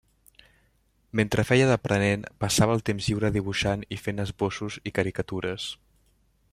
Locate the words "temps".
2.91-3.11